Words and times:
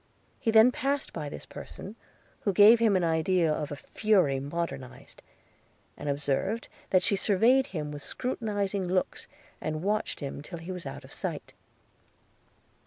He 0.39 0.49
then 0.49 0.71
passed 0.71 1.13
by 1.13 1.29
this 1.29 1.45
person, 1.45 1.95
who 2.39 2.53
gave 2.53 2.79
him 2.79 2.95
an 2.95 3.03
idea 3.03 3.53
of 3.53 3.71
a 3.71 3.75
fury 3.75 4.39
modernized; 4.39 5.21
and 5.95 6.09
observed 6.09 6.69
that 6.89 7.03
she 7.03 7.15
surveyed 7.15 7.67
him 7.67 7.91
with 7.91 8.01
scrutinizing 8.01 8.87
looks, 8.87 9.27
and 9.61 9.83
watched 9.83 10.19
him 10.19 10.41
till 10.41 10.57
he 10.57 10.71
was 10.71 10.87
out 10.87 11.03
of 11.03 11.13
sight. 11.13 11.53